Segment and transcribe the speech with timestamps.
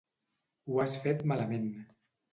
[0.69, 1.69] Ho has fet malament.